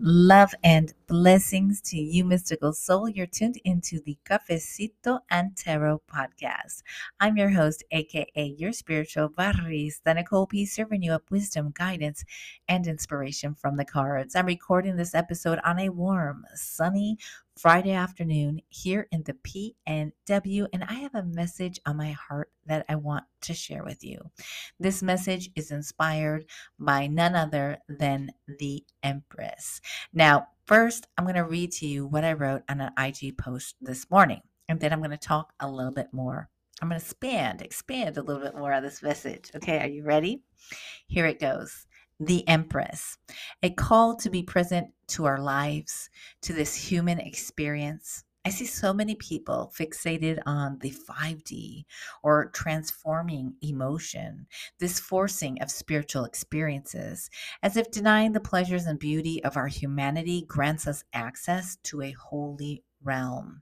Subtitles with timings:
[0.00, 3.08] Love and blessings to you, mystical soul.
[3.08, 6.82] You're tuned into the Cafecito and Tarot podcast.
[7.18, 12.26] I'm your host, aka your spiritual barista, Nicole P, serving you up wisdom, guidance,
[12.68, 14.36] and inspiration from the cards.
[14.36, 17.16] I'm recording this episode on a warm, sunny
[17.56, 22.84] Friday afternoon here in the PNW, and I have a message on my heart that
[22.86, 24.20] I want to share with you.
[24.78, 26.44] This message is inspired
[26.78, 29.80] by none other than the Empress.
[30.12, 33.74] Now, first, I'm going to read to you what I wrote on an IG post
[33.80, 36.50] this morning, and then I'm going to talk a little bit more.
[36.80, 39.50] I'm going to expand, expand a little bit more on this message.
[39.56, 40.42] Okay, are you ready?
[41.06, 41.86] Here it goes
[42.20, 43.16] the Empress,
[43.62, 46.10] a call to be present to our lives,
[46.42, 48.24] to this human experience.
[48.48, 51.84] I see so many people fixated on the 5D
[52.22, 54.46] or transforming emotion,
[54.80, 57.28] this forcing of spiritual experiences,
[57.62, 62.12] as if denying the pleasures and beauty of our humanity grants us access to a
[62.12, 63.60] holy realm.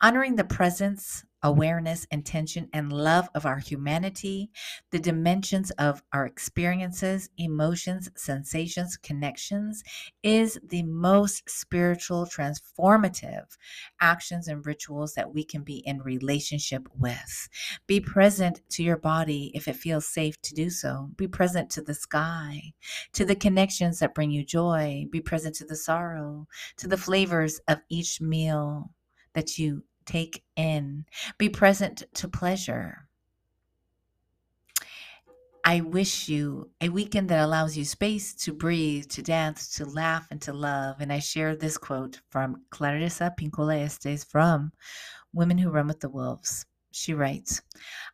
[0.00, 4.50] Honoring the presence, awareness, intention, and love of our humanity,
[4.90, 9.84] the dimensions of our experiences, emotions, sensations, connections
[10.24, 13.44] is the most spiritual, transformative
[14.00, 17.48] actions and rituals that we can be in relationship with.
[17.86, 21.10] Be present to your body if it feels safe to do so.
[21.16, 22.60] Be present to the sky,
[23.12, 25.06] to the connections that bring you joy.
[25.10, 28.90] Be present to the sorrow, to the flavors of each meal
[29.34, 31.04] that you take in.
[31.38, 33.08] Be present to pleasure.
[35.64, 40.28] I wish you a weekend that allows you space to breathe, to dance, to laugh,
[40.30, 41.00] and to love.
[41.00, 44.72] And I share this quote from Clarissa Pinkola Estes from
[45.32, 46.66] Women Who Run with the Wolves.
[46.92, 47.60] She writes,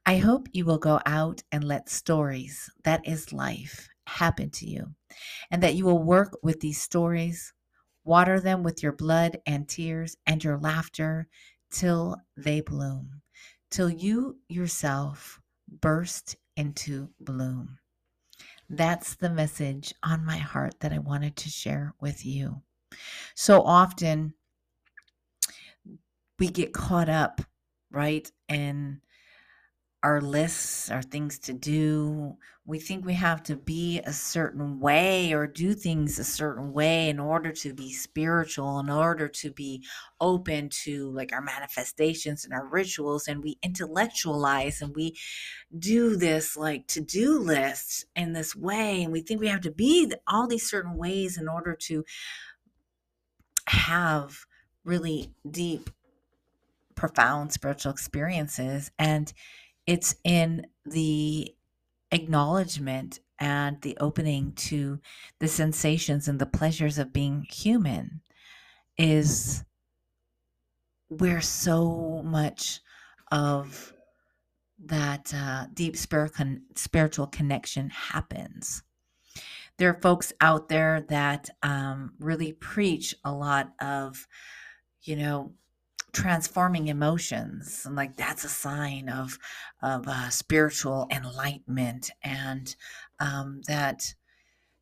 [0.07, 4.95] I hope you will go out and let stories, that is life, happen to you,
[5.51, 7.53] and that you will work with these stories
[8.05, 11.29] Water them with your blood and tears and your laughter
[11.73, 13.23] till they bloom,
[13.71, 15.41] till you yourself
[15.81, 17.79] burst into bloom.
[18.69, 22.63] That's the message on my heart that I wanted to share with you.
[23.35, 24.35] So often
[26.39, 27.41] we get caught up,
[27.91, 29.01] right, in
[30.03, 32.37] our lists, our things to do.
[32.65, 37.09] We think we have to be a certain way or do things a certain way
[37.09, 39.85] in order to be spiritual, in order to be
[40.21, 43.29] open to like our manifestations and our rituals.
[43.29, 45.17] And we intellectualize and we
[45.77, 49.03] do this like to do list in this way.
[49.03, 52.05] And we think we have to be all these certain ways in order to
[53.67, 54.47] have
[54.85, 55.91] really deep,
[56.95, 58.91] profound spiritual experiences.
[58.99, 59.33] And
[59.87, 61.55] it's in the
[62.11, 65.01] acknowledgement and the opening to
[65.41, 68.21] the sensations and the pleasures of being human
[68.97, 69.65] is
[71.09, 72.81] where so much
[73.31, 73.93] of
[74.85, 78.83] that uh, deep spiritual connection happens.
[79.79, 84.27] There are folks out there that um, really preach a lot of,
[85.03, 85.53] you know,
[86.13, 89.39] transforming emotions and like that's a sign of
[89.83, 92.77] of uh, spiritual enlightenment and
[93.19, 94.15] um, that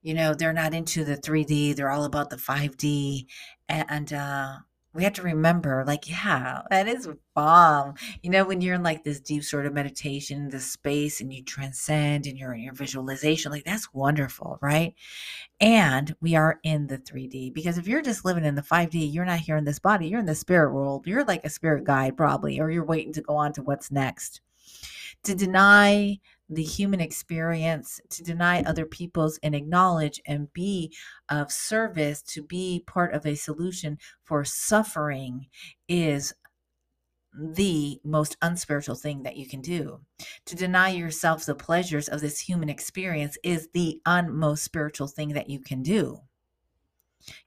[0.02, 3.26] you know they're not into the 3d they're all about the 5d
[3.68, 4.56] and uh,
[4.92, 7.94] we have to remember like yeah that is bomb.
[8.22, 11.42] You know when you're in like this deep sort of meditation this space and you
[11.44, 14.94] transcend and you're in your visualization like that's wonderful right?
[15.60, 19.24] And we are in the 3d because if you're just living in the 5d you're
[19.24, 22.16] not here in this body you're in the spirit world you're like a spirit guide
[22.16, 24.40] probably or you're waiting to go on to what's next.
[25.24, 26.18] To deny
[26.50, 30.92] the human experience, to deny other people's and acknowledge and be
[31.28, 35.46] of service, to be part of a solution for suffering
[35.88, 36.34] is
[37.32, 40.00] the most unspiritual thing that you can do.
[40.46, 45.48] To deny yourself the pleasures of this human experience is the unmost spiritual thing that
[45.48, 46.18] you can do.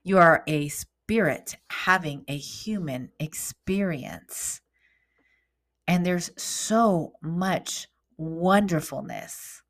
[0.02, 4.62] You are a spirit having a human experience.
[5.86, 9.62] And there's so much wonderfulness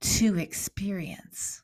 [0.00, 1.62] to experience.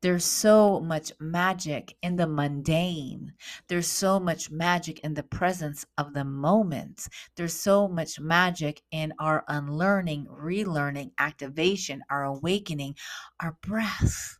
[0.00, 3.32] There's so much magic in the mundane.
[3.68, 7.08] There's so much magic in the presence of the moment.
[7.36, 12.96] There's so much magic in our unlearning, relearning, activation, our awakening,
[13.40, 14.38] our breath,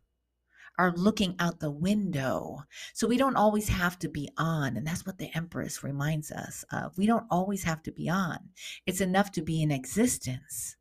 [0.78, 2.64] our looking out the window.
[2.92, 4.76] So we don't always have to be on.
[4.76, 6.96] And that's what the Empress reminds us of.
[6.96, 8.38] We don't always have to be on,
[8.86, 10.76] it's enough to be in existence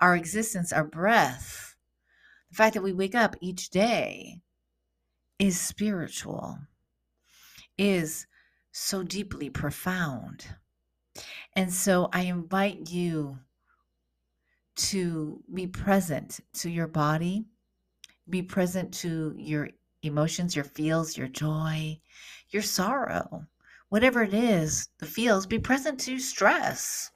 [0.00, 1.76] our existence, our breath,
[2.50, 4.40] the fact that we wake up each day
[5.38, 6.58] is spiritual.
[7.78, 8.26] is
[8.72, 10.46] so deeply profound.
[11.54, 13.38] And so I invite you
[14.76, 17.46] to be present to your body,
[18.28, 19.70] be present to your
[20.02, 21.98] emotions, your feels, your joy,
[22.50, 23.46] your sorrow,
[23.88, 27.10] whatever it is, the feels, be present to stress.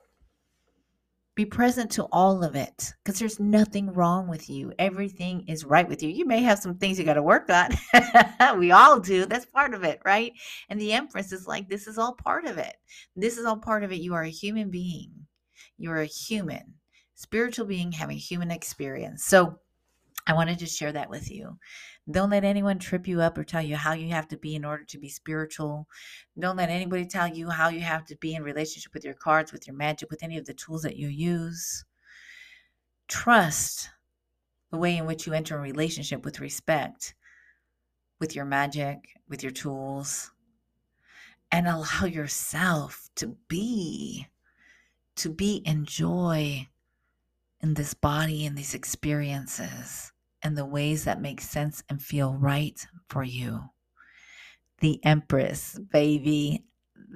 [1.41, 4.75] Be present to all of it because there's nothing wrong with you.
[4.79, 6.11] Everything is right with you.
[6.11, 7.71] You may have some things you got to work on.
[8.59, 9.25] we all do.
[9.25, 10.35] That's part of it, right?
[10.69, 12.77] And the Empress is like, this is all part of it.
[13.17, 14.03] This is all part of it.
[14.03, 15.13] You are a human being.
[15.79, 16.75] You're a human,
[17.15, 19.25] spiritual being having human experience.
[19.25, 19.61] So
[20.27, 21.59] I wanted to share that with you.
[22.11, 24.65] Don't let anyone trip you up or tell you how you have to be in
[24.65, 25.87] order to be spiritual.
[26.39, 29.53] Don't let anybody tell you how you have to be in relationship with your cards,
[29.53, 31.85] with your magic, with any of the tools that you use.
[33.09, 33.91] Trust
[34.71, 37.15] the way in which you enter a relationship with respect,
[38.19, 40.31] with your magic, with your tools,
[41.51, 44.27] and allow yourself to be,
[45.17, 46.69] to be in joy
[47.63, 50.13] in this body and these experiences
[50.43, 53.61] and the ways that make sense and feel right for you.
[54.81, 56.65] The Empress, baby.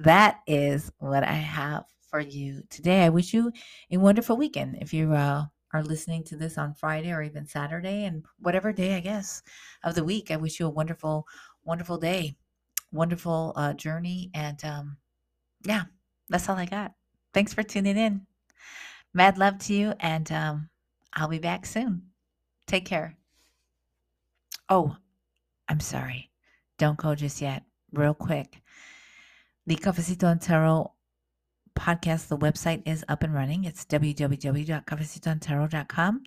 [0.03, 3.03] That is what I have for you today.
[3.03, 3.51] I wish you
[3.91, 4.77] a wonderful weekend.
[4.81, 8.95] If you uh, are listening to this on Friday or even Saturday, and whatever day,
[8.95, 9.41] I guess,
[9.83, 11.25] of the week, I wish you a wonderful,
[11.63, 12.35] wonderful day,
[12.91, 14.29] wonderful uh, journey.
[14.33, 14.97] And um,
[15.63, 15.83] yeah,
[16.29, 16.93] that's all I got.
[17.33, 18.27] Thanks for tuning in.
[19.15, 20.67] Mad love to you, and um,
[21.13, 22.01] I'll be back soon.
[22.67, 23.15] Take care.
[24.67, 24.97] Oh,
[25.69, 26.31] I'm sorry.
[26.77, 27.63] Don't go just yet.
[27.93, 28.61] Real quick.
[29.67, 30.91] The Cafecito Tarot
[31.79, 33.63] podcast, the website is up and running.
[33.63, 36.23] It's www.cafecitoandtarot.com.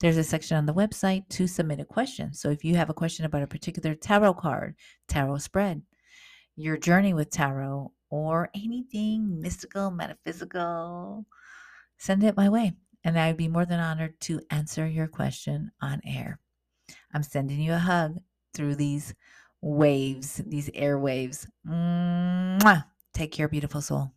[0.00, 2.32] There's a section on the website to submit a question.
[2.32, 4.76] So if you have a question about a particular tarot card,
[5.08, 5.82] tarot spread,
[6.56, 11.26] your journey with tarot, or anything mystical, metaphysical,
[12.00, 12.72] send it my way
[13.04, 16.40] and I'd be more than honored to answer your question on air.
[17.12, 18.18] I'm sending you a hug
[18.54, 19.14] through these
[19.60, 21.46] waves, these airwaves.
[21.66, 22.84] Mwah!
[23.12, 24.12] Take care, beautiful soul.